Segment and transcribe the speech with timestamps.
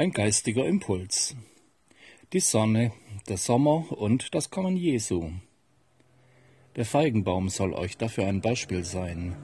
[0.00, 1.36] Ein geistiger Impuls.
[2.32, 2.90] Die Sonne,
[3.28, 5.30] der Sommer und das Kommen Jesu.
[6.74, 9.36] Der Feigenbaum soll euch dafür ein Beispiel sein.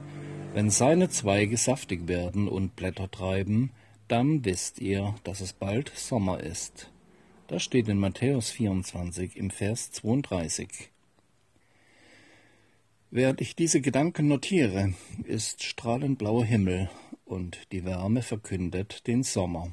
[0.55, 3.69] Wenn seine Zweige saftig werden und Blätter treiben,
[4.07, 6.91] dann wisst ihr, dass es bald Sommer ist.
[7.45, 10.89] Das steht in Matthäus 24 im Vers 32.
[13.11, 16.89] Während ich diese Gedanken notiere, ist strahlend blauer Himmel
[17.25, 19.71] und die Wärme verkündet den Sommer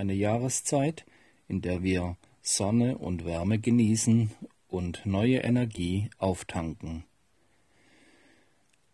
[0.00, 1.04] eine Jahreszeit,
[1.46, 4.30] in der wir Sonne und Wärme genießen
[4.68, 7.04] und neue Energie auftanken.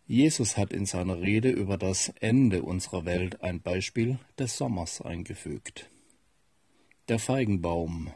[0.05, 5.89] Jesus hat in seiner Rede über das Ende unserer Welt ein Beispiel des Sommers eingefügt.
[7.07, 8.11] Der Feigenbaum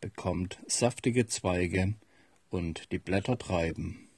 [0.00, 1.94] bekommt saftige Zweige
[2.48, 4.08] und die Blätter treiben.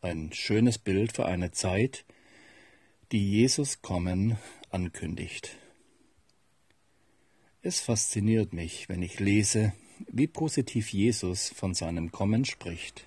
[0.00, 2.06] Ein schönes Bild für eine Zeit,
[3.12, 4.38] die Jesus Kommen
[4.70, 5.58] ankündigt.
[7.62, 9.74] Es fasziniert mich, wenn ich lese,
[10.10, 13.06] wie positiv Jesus von seinem Kommen spricht.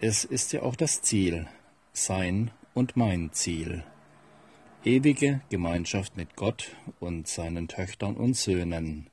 [0.00, 1.46] Es ist ja auch das Ziel,
[1.92, 3.84] sein und mein Ziel.
[4.84, 9.08] Ewige Gemeinschaft mit Gott und seinen Töchtern und Söhnen.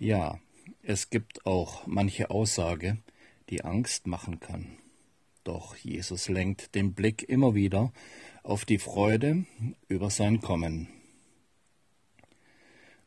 [0.00, 0.40] Ja,
[0.82, 2.98] es gibt auch manche Aussage,
[3.48, 4.76] die Angst machen kann.
[5.44, 7.92] Doch Jesus lenkt den Blick immer wieder
[8.42, 9.46] auf die Freude
[9.86, 10.97] über sein Kommen.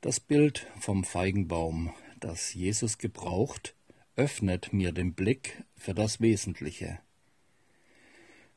[0.02, 3.76] Das Bild vom Feigenbaum, das Jesus gebraucht,
[4.16, 7.00] öffnet mir den Blick für das Wesentliche.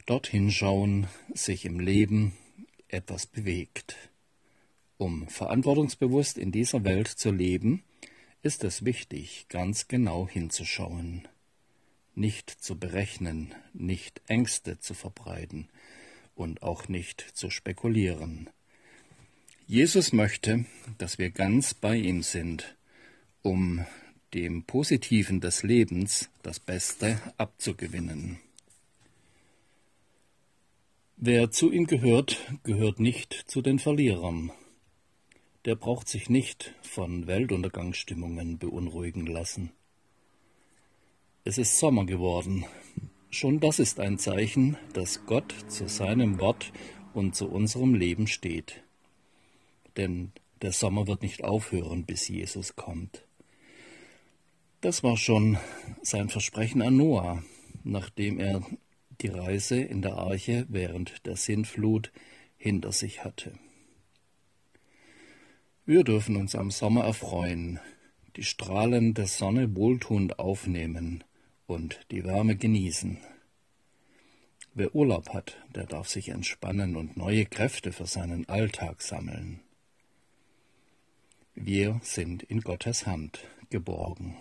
[0.07, 2.33] Dorthin schauen, sich im Leben
[2.89, 4.09] etwas bewegt.
[4.97, 7.85] Um verantwortungsbewusst in dieser Welt zu leben,
[8.41, 11.29] ist es wichtig, ganz genau hinzuschauen,
[12.15, 15.69] nicht zu berechnen, nicht Ängste zu verbreiten
[16.35, 18.49] und auch nicht zu spekulieren.
[19.67, 20.67] Jesus möchte,
[20.99, 22.77] dass wir ganz bei ihm sind,
[23.41, 23.87] um
[24.35, 28.41] dem Positiven des Lebens das Beste abzugewinnen.
[31.17, 34.53] Wer zu ihm gehört, gehört nicht zu den Verlierern.
[35.65, 39.71] Der braucht sich nicht von Weltuntergangsstimmungen beunruhigen lassen.
[41.45, 42.67] Es ist Sommer geworden.
[43.31, 46.71] Schon das ist ein Zeichen, dass Gott zu seinem Wort
[47.15, 48.85] und zu unserem Leben steht
[49.97, 50.33] denn
[50.63, 53.27] der Sommer wird nicht aufhören, bis Jesus kommt.
[54.81, 55.59] Das war schon
[56.03, 57.43] sein Versprechen an Noah,
[57.85, 58.63] nachdem er
[59.21, 62.13] die Reise in der Arche während der Sintflut
[62.57, 63.53] hinter sich hatte.
[65.87, 67.81] Wir dürfen uns am Sommer erfreuen,
[68.37, 71.25] die Strahlen der Sonne wohltuend aufnehmen
[71.67, 73.19] und die Wärme genießen.
[74.75, 79.61] Wer Urlaub hat, der darf sich entspannen und neue Kräfte für seinen Alltag sammeln.
[81.67, 84.37] Wir sind in Gottes Hand geborgen.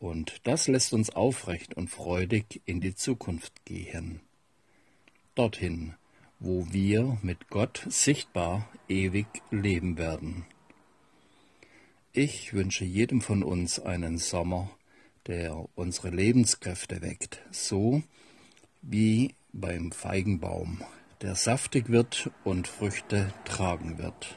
[0.00, 4.20] Und das lässt uns aufrecht und freudig in die Zukunft gehen.
[5.36, 5.94] Dorthin,
[6.40, 10.44] wo wir mit Gott sichtbar ewig leben werden.
[12.12, 14.72] Ich wünsche jedem von uns einen Sommer,
[15.28, 18.02] der unsere Lebenskräfte weckt, so
[18.82, 20.82] wie beim Feigenbaum,
[21.22, 24.36] der saftig wird und Früchte tragen wird.